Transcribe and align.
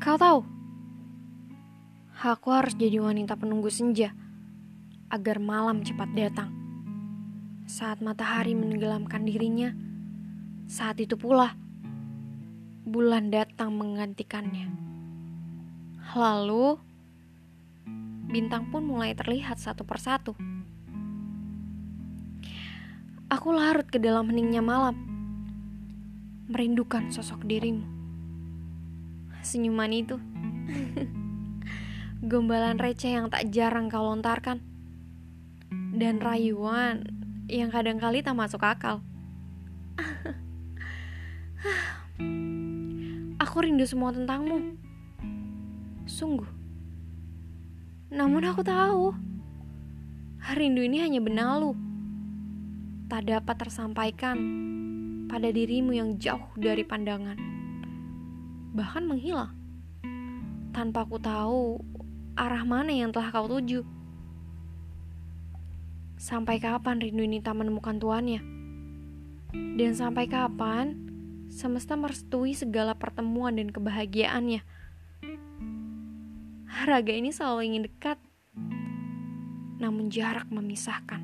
Kau 0.00 0.16
tahu, 0.16 0.40
aku 2.24 2.48
harus 2.48 2.72
jadi 2.72 3.04
wanita 3.04 3.36
penunggu 3.36 3.68
senja 3.68 4.16
agar 5.12 5.36
malam 5.36 5.84
cepat 5.84 6.08
datang. 6.16 6.48
Saat 7.68 8.00
matahari 8.00 8.56
menenggelamkan 8.56 9.28
dirinya, 9.28 9.76
saat 10.64 11.04
itu 11.04 11.20
pula 11.20 11.52
bulan 12.88 13.28
datang 13.28 13.76
menggantikannya. 13.76 14.72
Lalu, 16.16 16.80
bintang 18.32 18.72
pun 18.72 18.88
mulai 18.88 19.12
terlihat 19.12 19.60
satu 19.60 19.84
persatu. 19.84 20.32
Aku 23.28 23.52
larut 23.52 23.84
ke 23.84 24.00
dalam 24.00 24.32
heningnya 24.32 24.64
malam, 24.64 24.96
merindukan 26.48 27.12
sosok 27.12 27.44
dirimu. 27.44 27.99
Senyuman 29.40 29.90
itu, 29.90 30.20
gombalan 32.22 32.76
receh 32.76 33.16
yang 33.16 33.32
tak 33.32 33.48
jarang 33.50 33.88
kau 33.88 34.04
lontarkan, 34.04 34.60
dan 35.96 36.20
rayuan 36.22 37.08
yang 37.50 37.72
kadang 37.72 37.98
kali 37.98 38.22
tak 38.22 38.38
masuk 38.38 38.62
akal. 38.62 39.02
Aku 43.42 43.56
rindu 43.66 43.82
semua 43.82 44.14
tentangmu. 44.14 44.78
Sungguh. 46.06 46.46
Namun 48.14 48.46
aku 48.46 48.62
tahu, 48.62 49.10
rindu 50.54 50.84
ini 50.86 51.02
hanya 51.02 51.18
benalu 51.18 51.74
tak 53.10 53.26
dapat 53.26 53.56
tersampaikan 53.58 54.38
pada 55.26 55.50
dirimu 55.50 55.90
yang 55.90 56.14
jauh 56.22 56.54
dari 56.54 56.86
pandangan, 56.86 57.34
bahkan 58.70 59.06
menghilang 59.06 59.54
tanpa 60.70 61.02
ku 61.02 61.18
tahu 61.18 61.82
arah 62.38 62.62
mana 62.62 62.94
yang 62.94 63.10
telah 63.10 63.28
kau 63.34 63.50
tuju. 63.50 63.82
Sampai 66.20 66.60
kapan 66.60 67.00
rindu 67.00 67.24
ini 67.24 67.40
tak 67.40 67.58
menemukan 67.58 67.96
tuannya? 67.96 68.40
Dan 69.50 69.92
sampai 69.96 70.30
kapan 70.30 70.94
semesta 71.50 71.98
merestui 71.98 72.54
segala 72.54 72.94
pertemuan 72.94 73.56
dan 73.58 73.74
kebahagiaannya? 73.74 74.62
Raga 76.80 77.12
ini 77.12 77.34
selalu 77.34 77.60
ingin 77.66 77.82
dekat, 77.90 78.16
namun 79.82 80.08
jarak 80.08 80.46
memisahkan. 80.48 81.20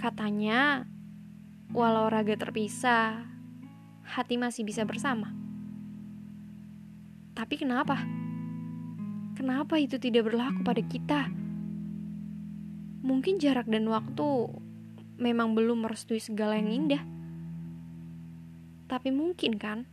Katanya, 0.00 0.88
walau 1.70 2.08
raga 2.08 2.34
terpisah, 2.34 3.26
hati 4.02 4.40
masih 4.40 4.64
bisa 4.64 4.82
bersama. 4.82 5.45
Tapi 7.36 7.54
kenapa? 7.60 8.00
Kenapa 9.36 9.76
itu 9.76 10.00
tidak 10.00 10.32
berlaku 10.32 10.64
pada 10.64 10.80
kita? 10.80 11.28
Mungkin 13.04 13.36
jarak 13.36 13.68
dan 13.68 13.84
waktu 13.92 14.24
memang 15.20 15.52
belum 15.52 15.84
merestui 15.84 16.16
segala 16.16 16.56
yang 16.56 16.72
indah. 16.72 17.04
Tapi 18.88 19.12
mungkin 19.12 19.60
kan, 19.60 19.84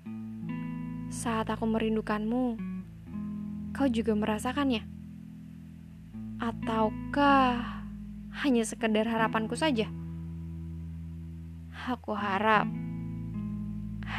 saat 1.12 1.52
aku 1.52 1.68
merindukanmu, 1.68 2.56
kau 3.76 3.92
juga 3.92 4.16
merasakannya. 4.16 4.88
Ataukah 6.40 7.84
hanya 8.48 8.64
sekedar 8.64 9.04
harapanku 9.04 9.60
saja. 9.60 9.92
Aku 11.92 12.16
harap 12.16 12.72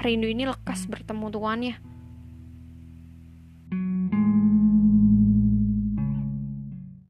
rindu 0.04 0.28
ini 0.28 0.44
lekas 0.44 0.84
bertemu 0.84 1.32
tuannya. 1.32 1.93